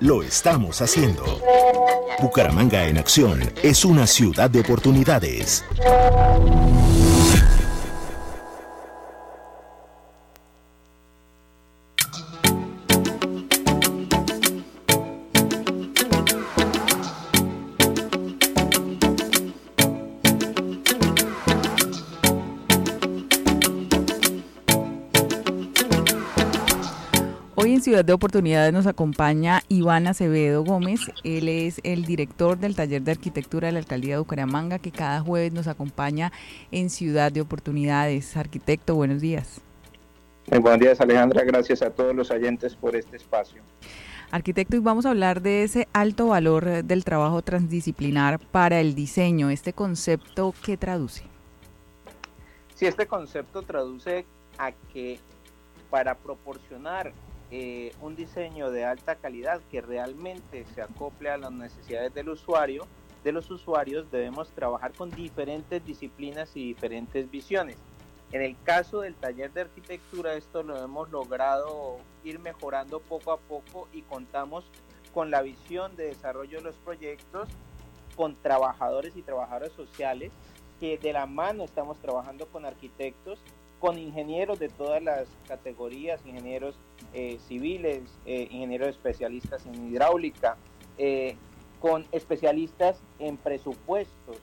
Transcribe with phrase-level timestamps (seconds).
[0.00, 1.22] lo estamos haciendo.
[2.20, 5.64] Bucaramanga en acción es una ciudad de oportunidades.
[27.82, 31.00] Ciudad de Oportunidades nos acompaña Iván Acevedo Gómez.
[31.24, 35.20] Él es el director del taller de arquitectura de la Alcaldía de Bucaramanga, que cada
[35.20, 36.32] jueves nos acompaña
[36.70, 38.36] en Ciudad de Oportunidades.
[38.36, 39.60] Arquitecto, buenos días.
[40.50, 41.42] Muy buenos días, Alejandra.
[41.44, 43.62] Gracias a todos los oyentes por este espacio.
[44.30, 49.48] Arquitecto, y vamos a hablar de ese alto valor del trabajo transdisciplinar para el diseño,
[49.48, 51.24] este concepto que traduce.
[52.74, 54.26] Sí, este concepto traduce
[54.58, 55.18] a que
[55.88, 57.12] para proporcionar
[57.50, 62.86] eh, un diseño de alta calidad que realmente se acople a las necesidades del usuario,
[63.22, 67.76] de los usuarios debemos trabajar con diferentes disciplinas y diferentes visiones.
[68.32, 73.38] En el caso del taller de arquitectura esto lo hemos logrado ir mejorando poco a
[73.38, 74.64] poco y contamos
[75.12, 77.48] con la visión de desarrollo de los proyectos
[78.16, 80.32] con trabajadores y trabajadoras sociales
[80.80, 83.38] que de la mano estamos trabajando con arquitectos
[83.80, 86.76] con ingenieros de todas las categorías, ingenieros
[87.12, 90.56] eh, civiles, eh, ingenieros especialistas en hidráulica,
[90.98, 91.36] eh,
[91.80, 94.38] con especialistas en presupuestos,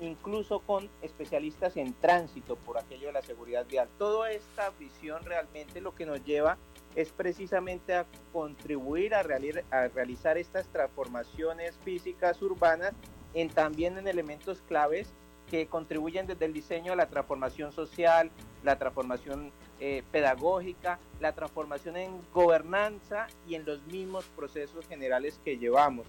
[0.00, 3.88] incluso con especialistas en tránsito por aquello de la seguridad vial.
[3.98, 6.58] Toda esta visión realmente lo que nos lleva
[6.94, 12.92] es precisamente a contribuir a, realizar estas transformaciones físicas urbanas
[13.34, 15.08] en también en elementos claves
[15.50, 18.30] que contribuyen desde el diseño a la transformación social,
[18.62, 25.58] la transformación eh, pedagógica, la transformación en gobernanza y en los mismos procesos generales que
[25.58, 26.06] llevamos.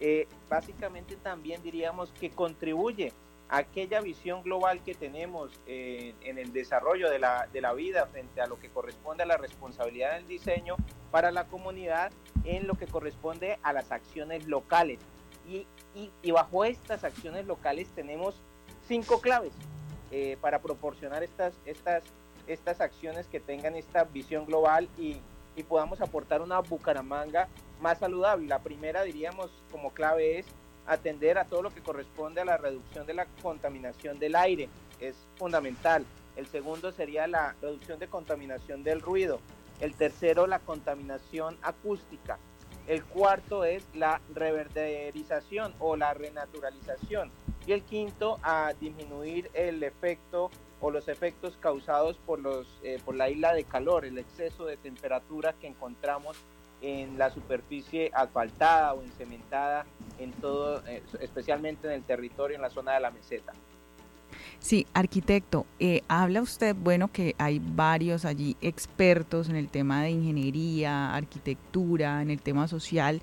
[0.00, 3.12] Eh, básicamente también diríamos que contribuye
[3.48, 8.06] a aquella visión global que tenemos eh, en el desarrollo de la, de la, vida
[8.06, 10.76] frente a lo que corresponde a la responsabilidad del diseño
[11.10, 12.12] para la comunidad
[12.44, 15.00] en lo que corresponde a las acciones locales.
[15.48, 18.40] Y, y, y bajo estas acciones locales tenemos
[18.86, 19.52] cinco claves
[20.10, 22.02] eh, para proporcionar estas, estas,
[22.46, 25.18] estas acciones que tengan esta visión global y,
[25.56, 27.48] y podamos aportar una Bucaramanga
[27.80, 28.46] más saludable.
[28.46, 30.46] La primera, diríamos, como clave es
[30.86, 34.68] atender a todo lo que corresponde a la reducción de la contaminación del aire,
[35.00, 36.04] es fundamental.
[36.36, 39.40] El segundo sería la reducción de contaminación del ruido.
[39.80, 42.38] El tercero, la contaminación acústica.
[42.86, 47.30] El cuarto es la reverderización o la renaturalización.
[47.68, 53.14] Y el quinto, a disminuir el efecto o los efectos causados por, los, eh, por
[53.14, 56.38] la isla de calor, el exceso de temperatura que encontramos
[56.80, 59.84] en la superficie asfaltada o encementada
[60.18, 63.52] en todo, eh, especialmente en el territorio, en la zona de la meseta.
[64.60, 70.10] Sí, arquitecto, eh, habla usted, bueno, que hay varios allí expertos en el tema de
[70.10, 73.20] ingeniería, arquitectura, en el tema social,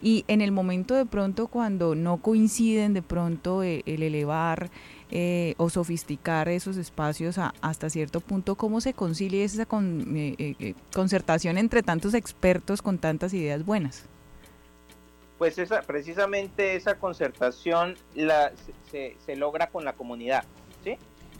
[0.00, 4.70] y en el momento de pronto cuando no coinciden de pronto eh, el elevar
[5.10, 9.66] eh, o sofisticar esos espacios hasta cierto punto, ¿cómo se concilia esa
[10.92, 14.04] concertación entre tantos expertos con tantas ideas buenas?
[15.38, 18.52] Pues esa, precisamente esa concertación la,
[18.90, 20.44] se, logra con la comunidad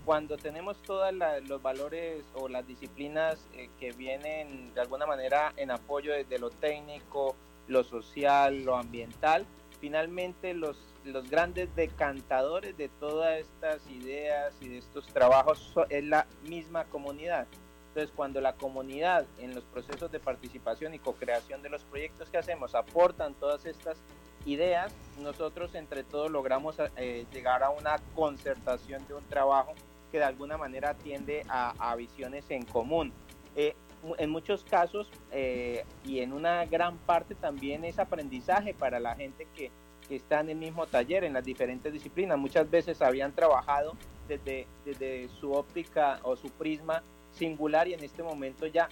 [0.09, 1.13] cuando tenemos todos
[1.47, 6.49] los valores o las disciplinas eh, que vienen de alguna manera en apoyo de, lo
[6.49, 7.37] técnico,
[7.79, 9.47] lo social, lo ambiental,
[9.81, 16.27] finalmente los, los grandes decantadores de todas estas ideas y de estos trabajos es la
[16.49, 17.47] misma comunidad.
[17.89, 22.39] Entonces, cuando la comunidad en los procesos de participación y co-creación de los proyectos que
[22.39, 23.97] hacemos aportan todas estas
[24.45, 29.75] ideas, nosotros entre todos logramos eh, llegar a una concertación de un trabajo
[30.11, 33.13] que de alguna manera tiende a, visiones en común.
[33.57, 33.75] Eh,
[34.19, 39.47] en muchos casos eh, y en una gran parte también es aprendizaje para la gente
[39.55, 39.71] que,
[40.09, 42.39] que, está en el mismo taller, en las diferentes disciplinas.
[42.39, 43.95] Muchas veces habían trabajado
[44.29, 47.03] desde, desde su óptica o su prisma
[47.33, 48.89] singular y en este momento ya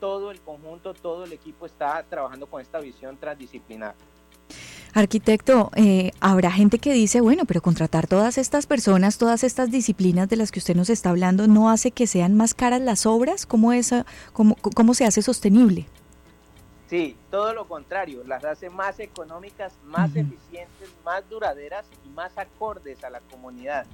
[0.00, 3.94] todo el conjunto, todo el equipo está trabajando con esta visión transdisciplinar.
[4.92, 10.28] Arquitecto, eh, habrá gente que dice, bueno, pero contratar todas estas personas, todas estas disciplinas
[10.28, 13.46] de las que usted nos está hablando, ¿no hace que sean más caras las obras?
[13.46, 13.94] ¿Cómo, es,
[14.32, 15.86] cómo, cómo se hace sostenible?
[16.88, 23.04] Sí, todo lo contrario, las hace más económicas, más eficientes, más duraderas y más acordes
[23.04, 23.86] a la comunidad.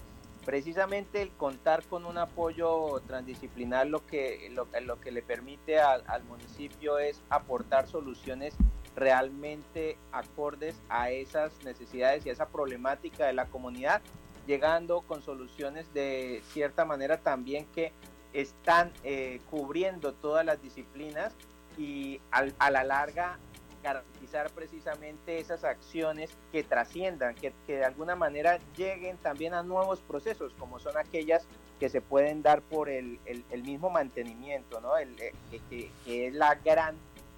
[0.47, 6.25] Precisamente el contar con un apoyo transdisciplinar lo que, lo, lo que le permite al
[6.25, 8.55] municipio es aportar soluciones
[8.97, 14.03] realmente acordes a esas necesidades y a esa problemática de la comunidad,
[14.47, 17.93] llegando con soluciones de cierta manera también que
[18.33, 21.35] están eh, cubriendo todas las disciplinas
[21.79, 23.39] y a la larga
[23.87, 30.53] garantizar precisamente esas acciones que trasciendan, que, de alguna manera lleguen también a nuevos procesos,
[30.59, 31.47] como son aquellas
[31.79, 33.21] que se pueden dar por el,
[33.63, 34.97] mismo mantenimiento, ¿no?
[34.97, 35.33] El, eh,
[35.71, 35.91] que,
[36.27, 36.97] es la gran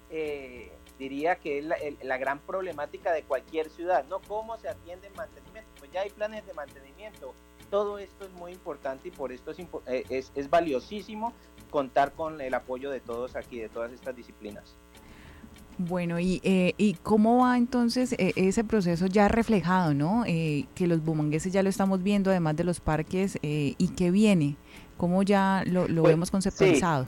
[0.09, 1.65] eh, diría que es
[2.03, 4.19] la, gran problemática de cualquier ciudad, ¿no?
[4.27, 5.69] ¿Cómo se atiende el mantenimiento?
[5.79, 7.33] Pues ya hay planes de mantenimiento.
[7.71, 11.33] Todo esto es muy importante y por esto es, eh, es, es valiosísimo
[11.71, 14.75] contar con el apoyo de todos aquí, de todas estas disciplinas.
[15.77, 20.25] Bueno, y, eh, ¿y cómo va entonces eh, ese proceso ya reflejado, ¿no?
[20.25, 24.57] que los bumangueses ya lo estamos viendo, además de los parques, y qué viene,
[24.97, 27.07] cómo ya lo, lo pues, vemos conceptualizado.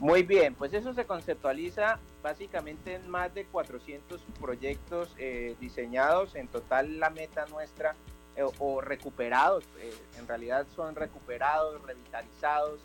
[0.00, 6.34] Muy bien, pues eso se conceptualiza básicamente en más de 400 proyectos eh, diseñados.
[6.36, 7.94] En total la meta nuestra
[8.34, 12.80] eh, o recuperados, eh, en realidad son recuperados, revitalizados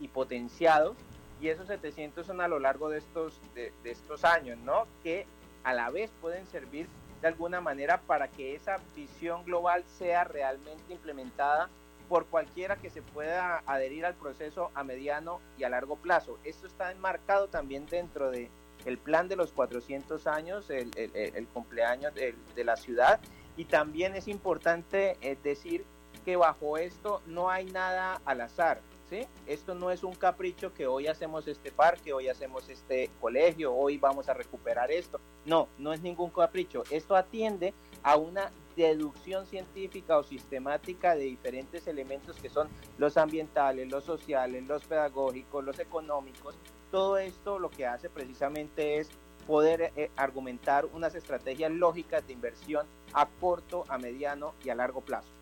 [0.00, 0.96] y potenciados.
[1.40, 4.88] Y esos 700 son a lo largo de estos, de estos años, ¿no?
[5.04, 5.24] Que
[5.62, 6.88] a la vez pueden servir
[7.20, 11.70] de alguna manera para que esa visión global sea realmente implementada
[12.02, 16.38] por cualquiera que se pueda adherir al proceso a mediano y a largo plazo.
[16.44, 18.50] Esto está enmarcado también dentro de
[18.84, 23.20] el plan de los 400 años, el, cumpleaños de, la ciudad,
[23.56, 25.84] y también es importante eh, decir
[26.24, 28.80] que bajo esto no hay nada al azar.
[29.10, 29.26] ¿Sí?
[29.46, 33.98] Esto no es un capricho que hoy hacemos este parque, hoy hacemos este colegio, hoy
[33.98, 35.20] vamos a recuperar esto.
[35.44, 36.82] No, no es ningún capricho.
[36.90, 43.90] Esto atiende a una deducción científica o sistemática de diferentes elementos que son los ambientales,
[43.90, 46.54] los sociales, los pedagógicos, los económicos.
[46.90, 49.10] Todo esto lo que hace precisamente es
[49.46, 55.00] poder eh, argumentar unas estrategias lógicas de inversión a corto, a mediano y a largo
[55.00, 55.41] plazo.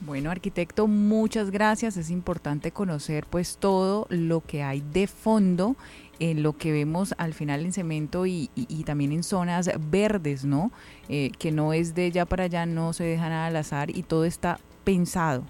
[0.00, 1.96] Bueno, arquitecto, muchas gracias.
[1.96, 5.76] Es importante conocer pues todo lo que hay de fondo
[6.18, 8.48] en lo que vemos al final en cemento y,
[8.86, 10.70] también en zonas verdes, ¿no?
[11.08, 14.02] Eh, que no es de allá para allá, no se deja nada al azar y
[14.02, 15.44] todo está pensado,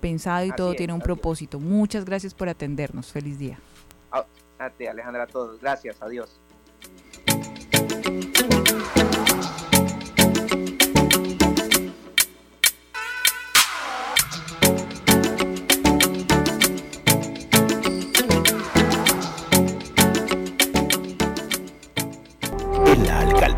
[0.00, 1.58] pensado y todo tiene un propósito.
[1.58, 3.10] Muchas gracias por atendernos.
[3.10, 3.58] Feliz día.
[4.58, 5.60] A ti, Alejandra, a todos.
[5.60, 6.00] Gracias.
[6.00, 6.40] Adiós.